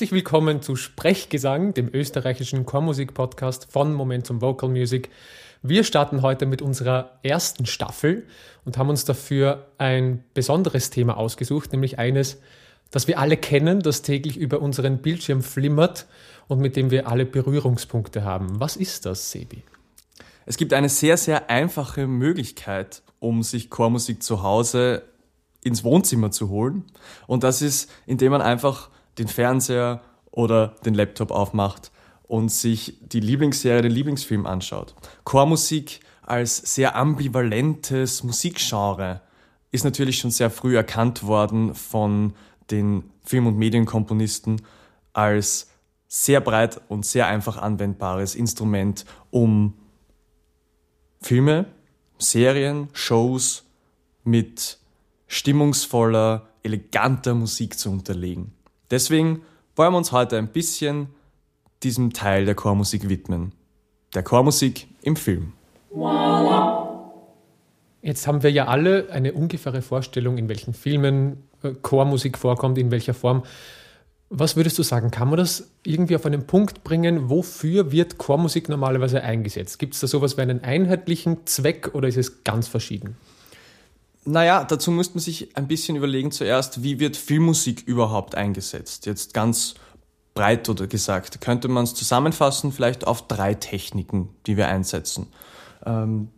[0.00, 5.10] Herzlich willkommen zu Sprechgesang, dem österreichischen Chormusik-Podcast von Momentum Vocal Music.
[5.62, 8.26] Wir starten heute mit unserer ersten Staffel
[8.64, 12.40] und haben uns dafür ein besonderes Thema ausgesucht, nämlich eines,
[12.90, 16.06] das wir alle kennen, das täglich über unseren Bildschirm flimmert
[16.48, 18.58] und mit dem wir alle Berührungspunkte haben.
[18.58, 19.64] Was ist das, Sebi?
[20.46, 25.02] Es gibt eine sehr, sehr einfache Möglichkeit, um sich Chormusik zu Hause
[25.62, 26.84] ins Wohnzimmer zu holen.
[27.26, 28.88] Und das ist, indem man einfach
[29.20, 30.00] den Fernseher
[30.32, 31.92] oder den Laptop aufmacht
[32.24, 34.94] und sich die Lieblingsserie, den Lieblingsfilm anschaut.
[35.24, 39.20] Chormusik als sehr ambivalentes Musikgenre
[39.72, 42.34] ist natürlich schon sehr früh erkannt worden von
[42.70, 44.62] den Film- und Medienkomponisten
[45.12, 45.68] als
[46.06, 49.74] sehr breit und sehr einfach anwendbares Instrument, um
[51.20, 51.66] Filme,
[52.18, 53.64] Serien, Shows
[54.24, 54.78] mit
[55.26, 58.52] stimmungsvoller, eleganter Musik zu unterlegen.
[58.90, 59.42] Deswegen
[59.76, 61.08] wollen wir uns heute ein bisschen
[61.82, 63.52] diesem Teil der Chormusik widmen.
[64.14, 65.52] Der Chormusik im Film.
[68.02, 72.90] Jetzt haben wir ja alle eine ungefähre Vorstellung, in welchen Filmen äh, Chormusik vorkommt, in
[72.90, 73.44] welcher Form.
[74.30, 75.10] Was würdest du sagen?
[75.10, 77.28] Kann man das irgendwie auf einen Punkt bringen?
[77.30, 79.78] Wofür wird Chormusik normalerweise eingesetzt?
[79.78, 83.16] Gibt es da sowas wie einen einheitlichen Zweck oder ist es ganz verschieden?
[84.24, 89.06] Naja, dazu müsste man sich ein bisschen überlegen zuerst, wie wird Filmmusik überhaupt eingesetzt?
[89.06, 89.74] Jetzt ganz
[90.34, 95.28] breit oder gesagt, könnte man es zusammenfassen vielleicht auf drei Techniken, die wir einsetzen.
[95.84, 96.28] Ähm,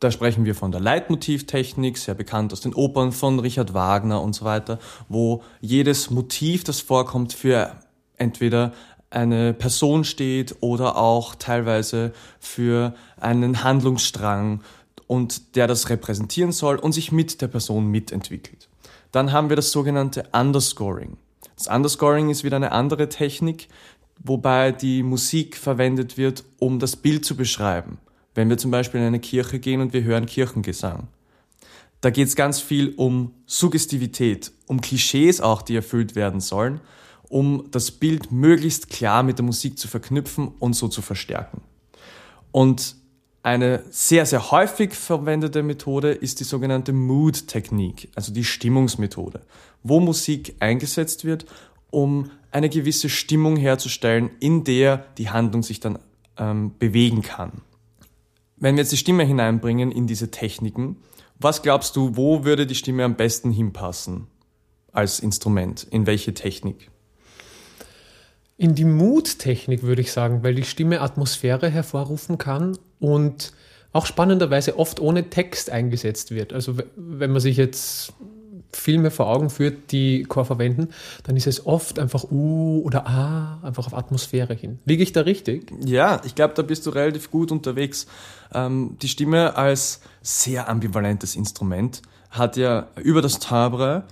[0.00, 4.34] da sprechen wir von der Leitmotivtechnik, sehr bekannt aus den Opern von Richard Wagner und
[4.34, 7.72] so weiter, wo jedes Motiv, das vorkommt, für
[8.16, 8.72] entweder
[9.08, 14.62] eine Person steht oder auch teilweise für einen Handlungsstrang
[15.06, 18.68] und der das repräsentieren soll und sich mit der Person mitentwickelt.
[19.12, 21.16] Dann haben wir das sogenannte Underscoring.
[21.56, 23.68] Das Underscoring ist wieder eine andere Technik,
[24.22, 27.98] wobei die Musik verwendet wird, um das Bild zu beschreiben.
[28.34, 31.08] Wenn wir zum Beispiel in eine Kirche gehen und wir hören Kirchengesang.
[32.00, 36.80] Da geht es ganz viel um Suggestivität, um Klischees auch, die erfüllt werden sollen,
[37.28, 41.62] um das Bild möglichst klar mit der Musik zu verknüpfen und so zu verstärken.
[42.52, 42.96] Und
[43.46, 49.40] eine sehr, sehr häufig verwendete Methode ist die sogenannte Mood-Technik, also die Stimmungsmethode,
[49.84, 51.46] wo Musik eingesetzt wird,
[51.90, 56.00] um eine gewisse Stimmung herzustellen, in der die Handlung sich dann
[56.36, 57.62] ähm, bewegen kann.
[58.56, 60.96] Wenn wir jetzt die Stimme hineinbringen in diese Techniken,
[61.38, 64.26] was glaubst du, wo würde die Stimme am besten hinpassen
[64.90, 65.86] als Instrument?
[65.88, 66.90] In welche Technik?
[68.56, 73.52] In die Mut-Technik würde ich sagen, weil die Stimme Atmosphäre hervorrufen kann und
[73.92, 76.52] auch spannenderweise oft ohne Text eingesetzt wird.
[76.52, 78.12] Also wenn man sich jetzt
[78.72, 80.88] Filme vor Augen führt, die Chor verwenden,
[81.24, 84.78] dann ist es oft einfach U oder A, einfach auf Atmosphäre hin.
[84.84, 85.72] Liege ich da richtig?
[85.84, 88.06] Ja, ich glaube, da bist du relativ gut unterwegs.
[88.52, 94.04] Ähm, die Stimme als sehr ambivalentes Instrument hat ja über das Timbre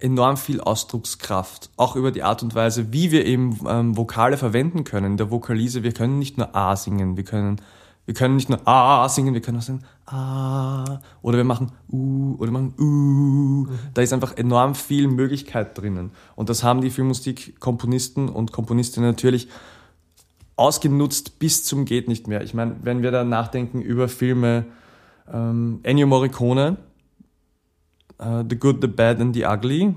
[0.00, 4.84] enorm viel Ausdruckskraft, auch über die Art und Weise, wie wir eben ähm, Vokale verwenden
[4.84, 5.12] können.
[5.12, 7.60] In der Vokalise, wir können nicht nur A singen, wir können,
[8.06, 12.34] wir können nicht nur A singen, wir können auch sagen A oder wir machen U
[12.38, 12.82] oder wir machen U.
[12.82, 13.68] Mhm.
[13.94, 16.10] Da ist einfach enorm viel Möglichkeit drinnen.
[16.34, 19.48] Und das haben die Filmmusikkomponisten und Komponistinnen natürlich
[20.56, 22.42] ausgenutzt bis zum geht nicht mehr.
[22.42, 24.66] Ich meine, wenn wir da nachdenken über Filme,
[25.32, 26.76] ähm, Ennio Morricone,
[28.20, 29.94] uh, The Good, The Bad and The Ugly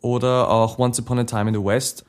[0.00, 2.04] oder auch Once Upon a Time in the West.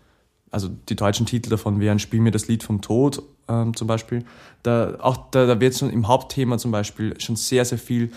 [0.51, 4.23] Also die deutschen Titel davon wären Spiel mir das Lied vom Tod ähm, zum Beispiel.
[4.63, 8.11] Da, auch da, da wird schon im Hauptthema zum Beispiel schon sehr, sehr viel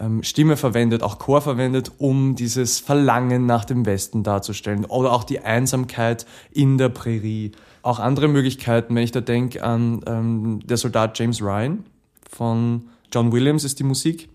[0.00, 4.84] ähm, Stimme verwendet, auch Chor verwendet, um dieses Verlangen nach dem Westen darzustellen.
[4.84, 7.52] Oder auch die Einsamkeit in der Prärie.
[7.82, 11.84] Auch andere Möglichkeiten, wenn ich da denke an ähm, der Soldat James Ryan
[12.30, 14.28] von John Williams ist die Musik.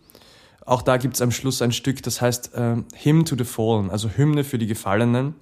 [0.66, 3.90] Auch da gibt es am Schluss ein Stück, das heißt äh, Hymn to the Fallen,
[3.90, 5.34] also Hymne für die Gefallenen,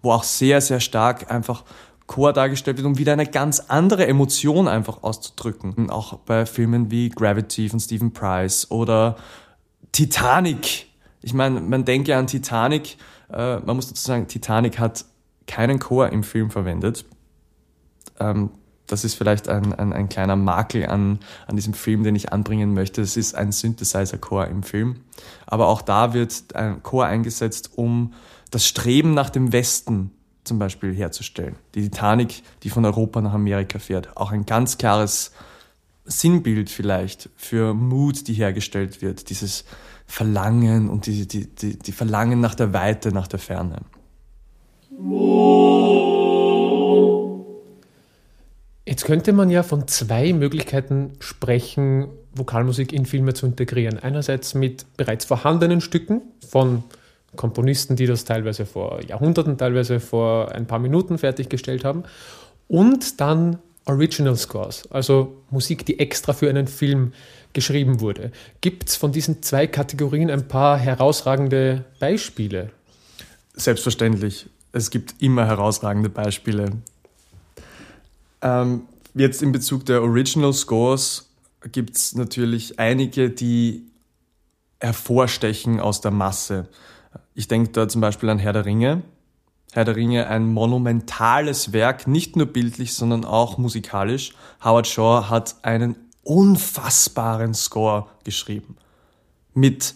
[0.00, 1.64] wo auch sehr, sehr stark einfach
[2.06, 5.90] Chor dargestellt wird, um wieder eine ganz andere Emotion einfach auszudrücken.
[5.90, 9.16] Auch bei Filmen wie Gravity von Stephen Price oder
[9.92, 10.86] Titanic.
[11.22, 12.96] Ich meine, man denke an Titanic,
[13.32, 15.04] äh, man muss dazu sagen, Titanic hat
[15.46, 17.04] keinen Chor im Film verwendet.
[18.20, 18.50] Ähm,
[18.86, 21.18] das ist vielleicht ein, ein, ein kleiner Makel an,
[21.48, 23.02] an diesem Film, den ich anbringen möchte.
[23.02, 25.00] Es ist ein Synthesizer-Chor im Film.
[25.46, 28.12] Aber auch da wird ein Chor eingesetzt, um
[28.50, 30.12] das Streben nach dem Westen
[30.46, 31.56] zum Beispiel herzustellen.
[31.74, 34.16] Die Titanic, die von Europa nach Amerika fährt.
[34.16, 35.32] Auch ein ganz klares
[36.04, 39.30] Sinnbild vielleicht für Mut, die hergestellt wird.
[39.30, 39.64] Dieses
[40.06, 43.80] Verlangen und die, die, die, die Verlangen nach der Weite, nach der Ferne.
[44.98, 45.66] Oh.
[49.06, 54.00] könnte man ja von zwei Möglichkeiten sprechen, Vokalmusik in Filme zu integrieren.
[54.00, 56.82] Einerseits mit bereits vorhandenen Stücken von
[57.36, 62.04] Komponisten, die das teilweise vor Jahrhunderten, teilweise vor ein paar Minuten fertiggestellt haben.
[62.68, 67.12] Und dann Original Scores, also Musik, die extra für einen Film
[67.52, 68.32] geschrieben wurde.
[68.60, 72.70] Gibt es von diesen zwei Kategorien ein paar herausragende Beispiele?
[73.54, 74.48] Selbstverständlich.
[74.72, 76.72] Es gibt immer herausragende Beispiele.
[78.42, 78.82] Ähm,
[79.14, 81.30] jetzt in Bezug der Original Scores
[81.72, 83.86] gibt es natürlich einige, die
[84.80, 86.68] hervorstechen aus der Masse.
[87.38, 89.02] Ich denke da zum Beispiel an Herr der Ringe.
[89.72, 94.32] Herr der Ringe ein monumentales Werk, nicht nur bildlich, sondern auch musikalisch.
[94.64, 98.76] Howard Shaw hat einen unfassbaren Score geschrieben.
[99.52, 99.94] Mit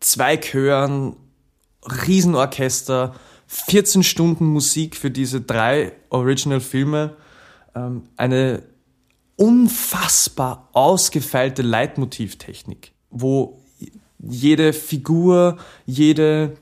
[0.00, 1.14] zwei Chören,
[1.84, 3.14] Riesenorchester,
[3.46, 7.16] 14 Stunden Musik für diese drei Original-Filme,
[7.76, 8.64] ähm, eine
[9.36, 13.61] unfassbar ausgefeilte Leitmotivtechnik, wo
[14.22, 16.56] jede Figur, jede,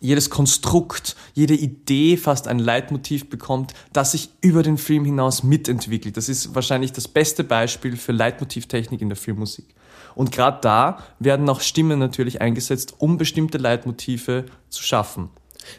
[0.00, 6.16] jedes Konstrukt, jede Idee fast ein Leitmotiv bekommt, das sich über den Film hinaus mitentwickelt.
[6.16, 9.74] Das ist wahrscheinlich das beste Beispiel für Leitmotivtechnik in der Filmmusik.
[10.14, 15.30] Und gerade da werden auch Stimmen natürlich eingesetzt, um bestimmte Leitmotive zu schaffen.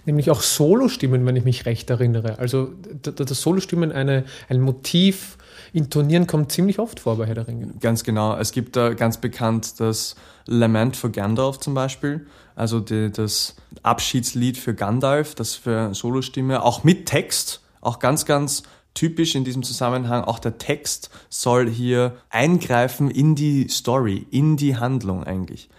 [0.05, 2.37] Nämlich auch Solostimmen, wenn ich mich recht erinnere.
[2.39, 5.37] Also das Solostimmen eine, ein Motiv
[5.73, 7.73] intonieren kommt ziemlich oft vor bei Herr der Ringe.
[7.79, 8.35] Ganz genau.
[8.35, 12.25] Es gibt da ganz bekannt das Lament for Gandalf zum Beispiel,
[12.55, 18.63] also die, das Abschiedslied für Gandalf, das für Solostimme, auch mit Text, auch ganz, ganz
[18.93, 24.77] typisch in diesem Zusammenhang, auch der Text soll hier eingreifen in die Story, in die
[24.77, 25.69] Handlung eigentlich.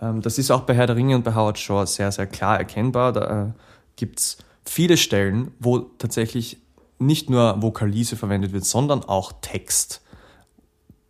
[0.00, 2.58] Ähm, das ist auch bei Herr der Ringe und bei Howard Shaw sehr, sehr klar
[2.58, 3.12] erkennbar.
[3.12, 3.50] Da äh,
[3.96, 6.58] gibt es viele Stellen, wo tatsächlich
[6.98, 10.02] nicht nur Vokalise verwendet wird, sondern auch Text.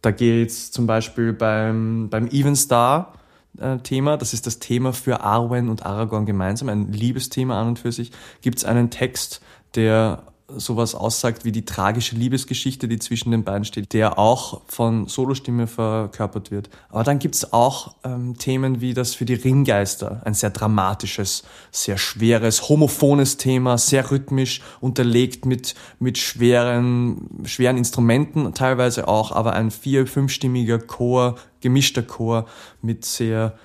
[0.02, 3.14] Da geht es zum Beispiel beim, beim Even Star
[3.58, 7.78] äh, Thema, das ist das Thema für Arwen und Aragorn gemeinsam, ein Liebesthema an und
[7.78, 8.10] für sich,
[8.40, 9.40] gibt es einen Text,
[9.74, 15.06] der sowas aussagt wie die tragische Liebesgeschichte, die zwischen den beiden steht, der auch von
[15.06, 16.68] Solostimme verkörpert wird.
[16.90, 21.96] Aber dann gibt's auch ähm, Themen wie das für die Ringgeister, ein sehr dramatisches, sehr
[21.96, 29.70] schweres, homophones Thema, sehr rhythmisch, unterlegt mit, mit schweren, schweren Instrumenten teilweise auch, aber ein
[29.70, 32.46] vier-, fünfstimmiger Chor, gemischter Chor
[32.82, 33.56] mit sehr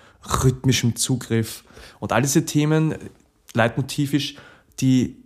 [0.44, 1.66] rhythmischem Zugriff.
[2.00, 2.96] Und all diese Themen,
[3.54, 4.36] leitmotivisch,
[4.80, 5.18] die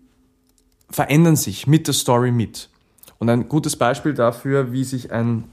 [0.94, 2.70] verändern sich mit der Story mit.
[3.18, 5.46] Und ein gutes Beispiel dafür, wie sich ein,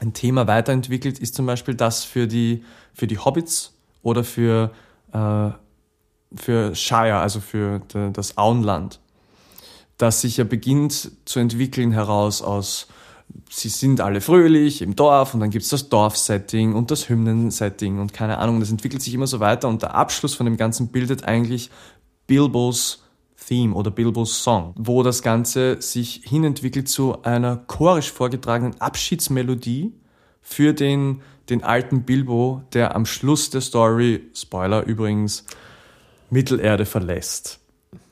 [0.00, 2.64] ein Thema weiterentwickelt, ist zum Beispiel das für die,
[2.94, 4.70] für die Hobbits oder für,
[5.12, 5.50] äh,
[6.36, 7.80] für Shire, also für
[8.12, 9.00] das Auenland,
[9.98, 12.86] das sich ja beginnt zu entwickeln heraus aus,
[13.50, 18.12] sie sind alle fröhlich im Dorf und dann gibt's das Dorfsetting und das Hymnensetting und
[18.12, 21.24] keine Ahnung, das entwickelt sich immer so weiter und der Abschluss von dem Ganzen bildet
[21.24, 21.70] eigentlich
[22.26, 23.03] Bilbos
[23.46, 29.92] Theme oder Bilbos Song, wo das Ganze sich hinentwickelt zu einer chorisch vorgetragenen Abschiedsmelodie
[30.40, 35.44] für den, den alten Bilbo, der am Schluss der Story, Spoiler übrigens,
[36.30, 37.60] Mittelerde verlässt.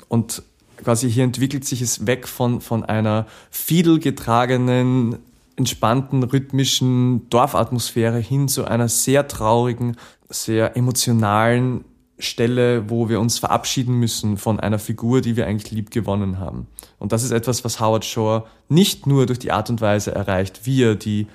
[0.09, 0.43] Und
[0.77, 5.19] quasi hier entwickelt sich es weg von, von einer Fiedel getragenen,
[5.57, 9.97] entspannten, rhythmischen Dorfatmosphäre hin zu einer sehr traurigen,
[10.29, 11.85] sehr emotionalen,
[12.19, 16.66] Stelle, wo wir uns verabschieden müssen von einer Figur, die wir eigentlich lieb gewonnen haben.
[16.99, 20.64] Und das ist etwas, was Howard Shore nicht nur durch die Art und Weise erreicht,
[20.64, 21.26] wie er die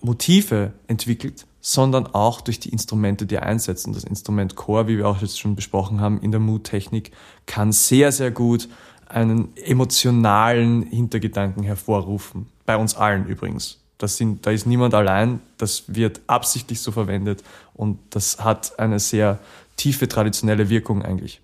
[0.00, 3.86] Motive entwickelt, sondern auch durch die Instrumente, die er einsetzt.
[3.86, 7.12] Und das Instrument Chor, wie wir auch jetzt schon besprochen haben in der Mood-Technik,
[7.46, 8.68] kann sehr, sehr gut
[9.06, 12.46] einen emotionalen Hintergedanken hervorrufen.
[12.66, 13.78] Bei uns allen übrigens.
[13.98, 18.98] Das sind, da ist niemand allein, das wird absichtlich so verwendet und das hat eine
[18.98, 19.38] sehr
[19.76, 21.40] tiefe traditionelle Wirkung eigentlich.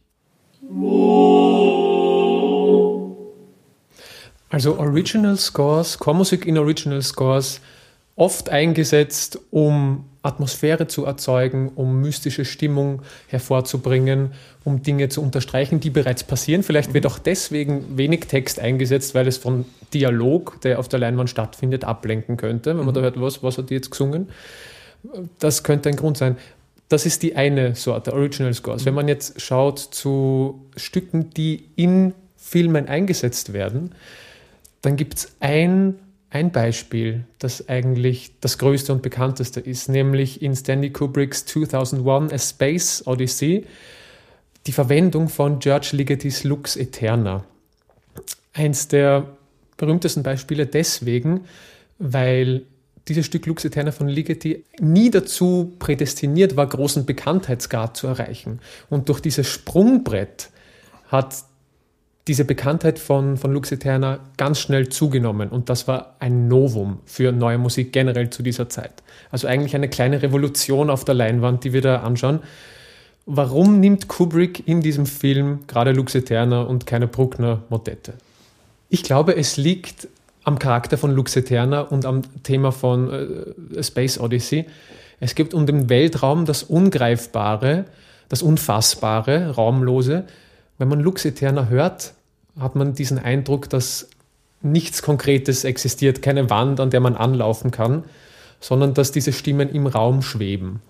[4.51, 7.61] Also Original Scores, Chormusik in Original Scores,
[8.17, 14.33] oft eingesetzt, um Atmosphäre zu erzeugen, um mystische Stimmung hervorzubringen,
[14.65, 16.63] um Dinge zu unterstreichen, die bereits passieren.
[16.63, 21.31] Vielleicht wird auch deswegen wenig Text eingesetzt, weil es von Dialog, der auf der Leinwand
[21.31, 22.77] stattfindet, ablenken könnte.
[22.77, 24.29] Wenn man da hört, was, was hat die jetzt gesungen?
[25.39, 26.37] Das könnte ein Grund sein.
[26.89, 28.87] Das ist die eine Sorte, Original Scores.
[28.87, 33.95] Wenn man jetzt schaut zu Stücken, die in Filmen eingesetzt werden,
[34.81, 35.99] dann gibt es ein,
[36.31, 42.39] ein Beispiel, das eigentlich das größte und bekannteste ist, nämlich in Stanley Kubricks 2001 A
[42.39, 43.67] Space Odyssey
[44.67, 47.45] die Verwendung von George Ligettis Lux Eterna.
[48.53, 49.37] Eins der
[49.77, 51.43] berühmtesten Beispiele deswegen,
[51.99, 52.63] weil
[53.09, 58.61] dieses Stück Lux Eterna von Ligeti nie dazu prädestiniert war, großen Bekanntheitsgrad zu erreichen.
[58.91, 60.51] Und durch dieses Sprungbrett
[61.09, 61.45] hat
[62.29, 65.49] diese Bekanntheit von, von Lux Eterna ganz schnell zugenommen.
[65.49, 69.03] Und das war ein Novum für neue Musik generell zu dieser Zeit.
[69.31, 72.41] Also eigentlich eine kleine Revolution auf der Leinwand, die wir da anschauen.
[73.25, 78.15] Warum nimmt Kubrick in diesem Film gerade Lux Eterna und keine Bruckner Motette?
[78.91, 80.09] Ich glaube, es liegt
[80.49, 83.11] am Charakter von Lux Eterna und am Thema von
[83.77, 84.65] äh, Space Odyssey.
[85.21, 87.85] Es geht um den Weltraum, das Ungreifbare,
[88.29, 90.25] das Unfassbare, Raumlose.
[90.79, 92.15] Wenn man Lux Eterna hört,
[92.59, 94.09] hat man diesen Eindruck, dass
[94.63, 98.05] nichts Konkretes existiert, keine Wand, an der man anlaufen kann,
[98.59, 100.81] sondern dass diese Stimmen im Raum schweben.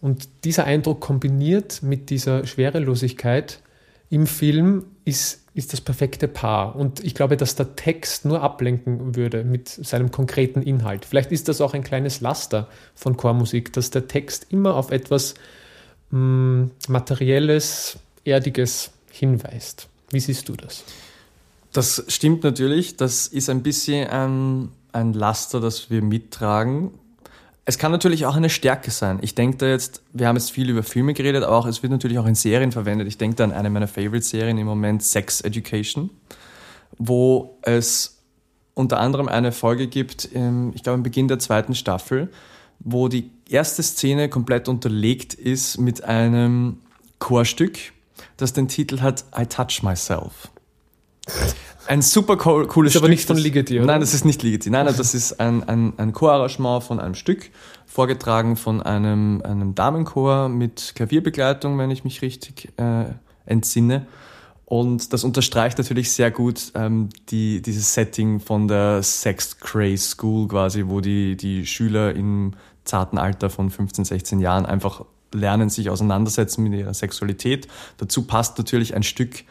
[0.00, 3.60] Und dieser Eindruck kombiniert mit dieser Schwerelosigkeit
[4.08, 6.76] im Film ist, ist das perfekte Paar.
[6.76, 11.04] Und ich glaube, dass der Text nur ablenken würde mit seinem konkreten Inhalt.
[11.04, 15.34] Vielleicht ist das auch ein kleines Laster von Chormusik, dass der Text immer auf etwas
[16.10, 19.88] mh, hm, Materielles, Erdiges hinweist.
[20.10, 20.84] Wie siehst du das?
[21.72, 22.96] Das stimmt natürlich.
[22.96, 26.92] Das ist ein bisschen ein, ein Laster, das wir mittragen.
[27.70, 29.20] Es kann natürlich auch eine Stärke sein.
[29.22, 32.18] Ich denke da jetzt, wir haben jetzt viel über Filme geredet, auch, es wird natürlich
[32.18, 33.06] auch in Serien verwendet.
[33.06, 36.10] Ich denke da an eine meiner Favorite-Serien im Moment, Sex Education,
[36.98, 38.18] wo es
[38.74, 42.32] unter anderem eine Folge gibt, ich glaube am Beginn der zweiten Staffel,
[42.80, 46.78] wo die erste Szene komplett unterlegt ist mit einem
[47.20, 47.78] Chorstück,
[48.36, 50.48] das den Titel hat I Touch Myself.
[51.90, 53.02] Ein super cool, cooles ist Stück.
[53.02, 53.86] aber nicht von Ligeti, oder?
[53.86, 54.70] Nein, das ist nicht Ligeti.
[54.70, 57.50] Nein, das ist ein, ein, ein Chorarrangement von einem Stück,
[57.84, 63.06] vorgetragen von einem, einem Damenchor mit Klavierbegleitung, wenn ich mich richtig äh,
[63.44, 64.06] entsinne.
[64.66, 70.46] Und das unterstreicht natürlich sehr gut ähm, die, dieses Setting von der Sex Craze School
[70.46, 72.52] quasi, wo die, die Schüler im
[72.84, 75.04] zarten Alter von 15, 16 Jahren einfach
[75.34, 77.66] lernen, sich auseinandersetzen mit ihrer Sexualität.
[77.96, 79.42] Dazu passt natürlich ein Stück,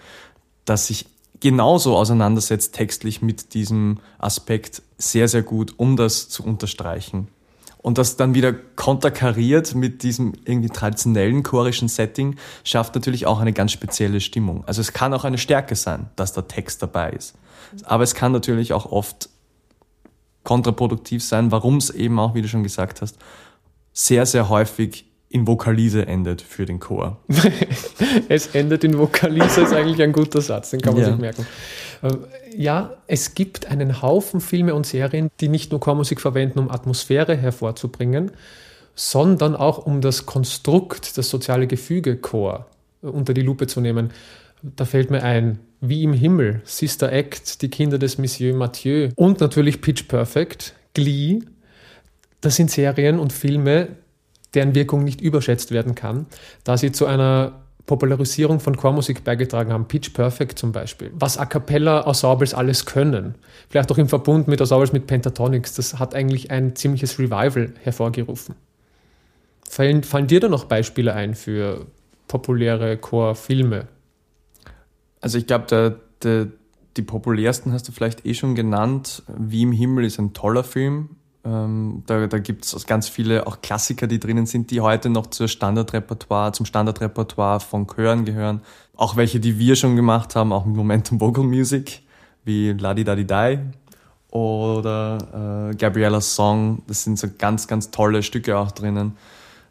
[0.64, 1.06] das sich
[1.40, 7.28] genauso auseinandersetzt textlich mit diesem Aspekt sehr, sehr gut, um das zu unterstreichen.
[7.82, 13.54] Und das dann wieder konterkariert mit diesem irgendwie traditionellen chorischen Setting, schafft natürlich auch eine
[13.54, 14.66] ganz spezielle Stimmung.
[14.66, 17.36] Also es kann auch eine Stärke sein, dass der Text dabei ist.
[17.84, 19.30] Aber es kann natürlich auch oft
[20.44, 23.18] kontraproduktiv sein, warum es eben auch, wie du schon gesagt hast,
[23.94, 27.20] sehr, sehr häufig in Vokalise endet für den Chor.
[28.30, 31.10] es endet in Vokalise ist eigentlich ein guter Satz, den kann man ja.
[31.12, 31.46] sich merken.
[32.02, 32.16] Äh,
[32.58, 37.36] ja, es gibt einen Haufen Filme und Serien, die nicht nur Chormusik verwenden, um Atmosphäre
[37.36, 38.32] hervorzubringen,
[38.96, 42.66] sondern auch um das Konstrukt, das soziale Gefüge Chor
[43.04, 44.10] äh, unter die Lupe zu nehmen.
[44.64, 49.40] Da fällt mir ein, wie im Himmel, Sister Act, die Kinder des Monsieur Mathieu und
[49.40, 51.40] natürlich Pitch Perfect, Glee.
[52.42, 53.90] Das sind Serien und Filme,
[54.54, 56.26] deren Wirkung nicht überschätzt werden kann,
[56.64, 57.54] da sie zu einer
[57.86, 63.36] Popularisierung von Chormusik beigetragen haben, Pitch Perfect zum Beispiel, was A Cappella Ensembles alles können,
[63.68, 68.56] vielleicht auch im Verbund mit Ensembles mit Pentatonics, das hat eigentlich ein ziemliches Revival hervorgerufen.
[69.68, 71.88] Fallen, fallen dir da noch Beispiele ein für
[72.28, 73.88] populäre Chorfilme?
[75.22, 79.24] Also ich glaube, die populärsten hast du vielleicht eh schon genannt.
[79.38, 81.18] Wie im Himmel ist ein toller Film.
[81.46, 85.28] Ähm, da da gibt es ganz viele auch Klassiker, die drinnen sind, die heute noch
[85.28, 88.62] zur Standardrepertoire, zum Standardrepertoire von Chören gehören.
[88.96, 92.02] Auch welche, die wir schon gemacht haben, auch mit Momentum Vocal Music,
[92.44, 93.60] wie Ladi Dadi Dai
[94.32, 96.84] oder äh, Gabriella's Song.
[96.88, 99.18] Das sind so ganz, ganz tolle Stücke auch drinnen.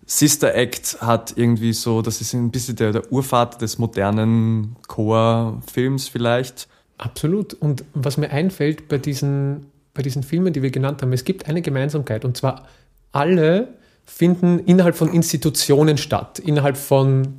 [0.06, 6.08] Sister Act hat irgendwie so, das ist ein bisschen der, der Urvater des modernen Chorfilms
[6.08, 6.66] vielleicht.
[6.96, 7.52] Absolut.
[7.52, 9.66] Und was mir einfällt bei diesen
[9.98, 12.68] bei diesen Filmen, die wir genannt haben, es gibt eine Gemeinsamkeit und zwar
[13.10, 13.66] alle
[14.04, 17.34] finden innerhalb von Institutionen statt, innerhalb von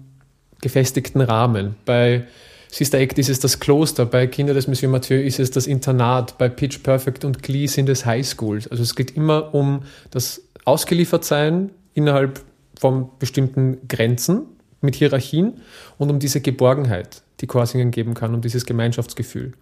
[0.60, 1.76] gefestigten Rahmen.
[1.86, 2.28] Bei
[2.68, 6.38] Sister Act ist es das Kloster, bei Kinder des Monsieur Mathieu ist es das Internat,
[6.38, 8.68] bei Pitch Perfect und Glee sind es Highschools.
[8.68, 12.42] Also es geht immer um das Ausgeliefertsein innerhalb
[12.78, 14.42] von bestimmten Grenzen
[14.82, 15.62] mit Hierarchien
[15.98, 19.54] und um diese Geborgenheit, die Chorsingen geben kann, um dieses Gemeinschaftsgefühl.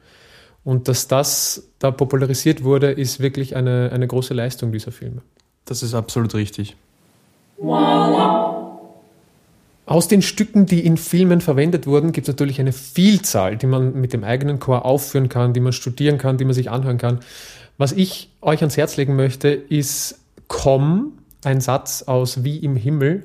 [0.68, 5.22] Und dass das da popularisiert wurde, ist wirklich eine, eine große Leistung dieser Filme.
[5.64, 6.76] Das ist absolut richtig.
[9.86, 13.94] Aus den Stücken, die in Filmen verwendet wurden, gibt es natürlich eine Vielzahl, die man
[14.02, 17.22] mit dem eigenen Chor aufführen kann, die man studieren kann, die man sich anhören kann.
[17.78, 20.20] Was ich euch ans Herz legen möchte, ist
[20.50, 21.14] Komm,
[21.46, 23.24] ein Satz aus Wie im Himmel.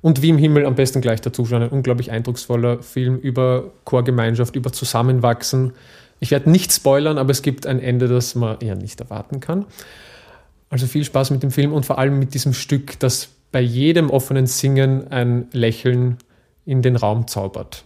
[0.00, 4.56] Und Wie im Himmel am besten gleich dazu schon ein unglaublich eindrucksvoller Film über Chorgemeinschaft,
[4.56, 5.74] über Zusammenwachsen,
[6.20, 9.66] Ich werde nicht spoilern, aber es gibt ein Ende, das man eher nicht erwarten kann.
[10.70, 14.10] Also viel Spaß mit dem Film und vor allem mit diesem Stück, das bei jedem
[14.10, 16.18] offenen Singen ein Lächeln
[16.66, 17.84] in den Raum zaubert.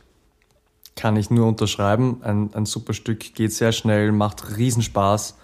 [0.96, 2.20] Kann ich nur unterschreiben.
[2.22, 5.36] Ein, ein super Stück, geht sehr schnell, macht Riesenspaß.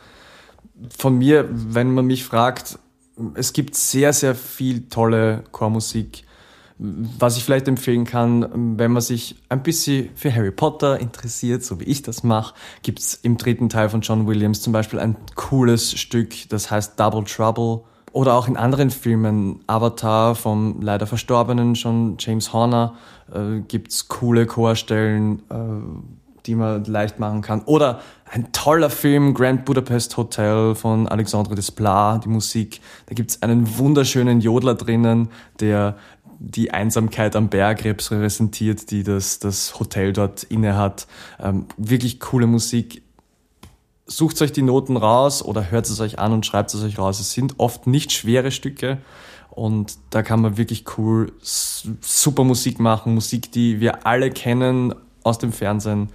[0.97, 2.79] Von mir, wenn man mich fragt,
[3.35, 6.25] es gibt sehr, sehr viel tolle Chormusik.
[6.81, 11.81] Was ich vielleicht empfehlen kann, wenn man sich ein bisschen für Harry Potter interessiert, so
[11.81, 15.17] wie ich das mache, gibt es im dritten Teil von John Williams zum Beispiel ein
[15.35, 17.83] cooles Stück, das heißt Double Trouble.
[18.13, 22.95] Oder auch in anderen Filmen, Avatar vom leider verstorbenen schon James Horner,
[23.33, 27.63] äh, gibt's coole Chorstellen, äh, die man leicht machen kann.
[27.67, 32.81] Oder ein toller Film, Grand Budapest Hotel von Alexandre Desplat, die Musik.
[33.07, 35.29] Da gibt's einen wunderschönen Jodler drinnen,
[35.61, 35.97] der
[36.39, 41.07] die Einsamkeit am Berg repräsentiert, die das, das Hotel dort inne hat.
[41.41, 43.03] Ähm, wirklich coole Musik.
[44.07, 47.21] Sucht euch die Noten raus oder hört es euch an und schreibt es euch raus.
[47.21, 48.99] Es sind oft nicht schwere Stücke
[49.51, 53.15] und da kann man wirklich cool, super Musik machen.
[53.15, 56.09] Musik, die wir alle kennen aus dem Fernsehen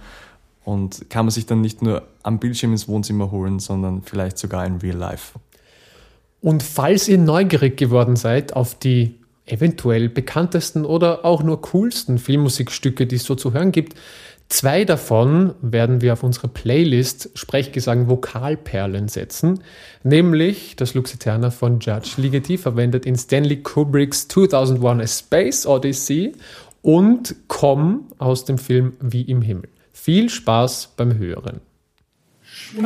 [0.64, 4.64] und kann man sich dann nicht nur am Bildschirm ins Wohnzimmer holen, sondern vielleicht sogar
[4.64, 5.38] in Real Life.
[6.40, 13.06] Und falls ihr neugierig geworden seid auf die eventuell bekanntesten oder auch nur coolsten Filmmusikstücke,
[13.06, 13.94] die es so zu hören gibt.
[14.48, 19.60] Zwei davon werden wir auf unsere Playlist Sprechgesang Vokalperlen setzen,
[20.02, 26.32] nämlich das Luxiterna von Judge Ligeti, verwendet in Stanley Kubricks 2001 A Space Odyssey
[26.82, 29.70] und Com aus dem Film Wie im Himmel.
[29.92, 31.60] Viel Spaß beim Hören.
[32.42, 32.84] Sprech.